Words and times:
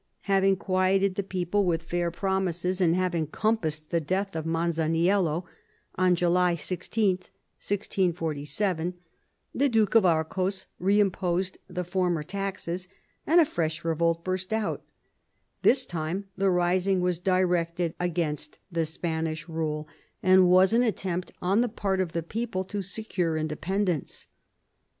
Having 0.21 0.57
quieted 0.57 1.13
the 1.13 1.21
people 1.21 1.63
with 1.63 1.83
fair 1.83 2.09
promises, 2.09 2.81
and 2.81 2.95
28 2.95 2.97
MAZABIN 2.97 2.97
chap. 2.97 3.03
having 3.03 3.27
compassed 3.27 3.91
the 3.91 4.01
death 4.01 4.35
of 4.35 4.45
Masaniello 4.47 5.45
on 5.93 6.15
July 6.15 6.55
16, 6.55 7.17
1647, 7.17 8.95
the 9.53 9.69
Duke 9.69 9.93
of 9.93 10.03
Arcos 10.03 10.65
reimposed 10.81 11.57
the 11.67 11.83
former 11.83 12.23
taxes, 12.23 12.87
and 13.27 13.39
a 13.39 13.45
fresh 13.45 13.85
revolt 13.85 14.23
burst 14.23 14.51
out. 14.51 14.83
This 15.61 15.85
time 15.85 16.25
the 16.35 16.49
rising 16.49 17.01
was 17.01 17.19
directed 17.19 17.93
against 17.99 18.57
the 18.71 18.87
Spanish 18.87 19.47
rule, 19.47 19.87
and 20.23 20.49
was 20.49 20.73
an 20.73 20.81
attempt 20.81 21.31
on 21.43 21.61
the 21.61 21.69
part 21.69 21.99
of 22.01 22.13
the 22.13 22.23
people 22.23 22.63
to 22.63 22.81
secure 22.81 23.37
independence. 23.37 24.25